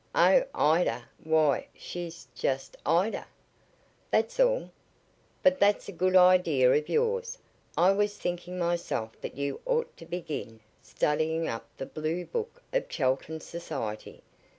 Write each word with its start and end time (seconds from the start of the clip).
"Oh, 0.15 0.43
Ida 0.55 1.03
why 1.23 1.67
she's 1.75 2.27
just 2.33 2.75
Ida. 2.87 3.27
That's 4.09 4.39
all. 4.39 4.71
But 5.43 5.59
that's 5.59 5.87
a 5.89 5.91
good 5.91 6.15
idea 6.15 6.71
of 6.73 6.89
yours. 6.89 7.37
I 7.77 7.91
was 7.91 8.17
thinking 8.17 8.57
myself 8.57 9.11
that 9.21 9.37
you 9.37 9.61
ought 9.63 9.95
to 9.97 10.07
begin 10.07 10.61
studying 10.81 11.47
up 11.47 11.67
the 11.77 11.85
blue 11.85 12.25
book 12.25 12.63
of 12.73 12.89
Chelton 12.89 13.39
society. 13.41 14.23